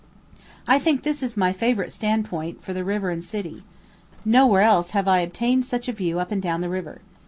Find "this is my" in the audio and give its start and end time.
1.03-1.53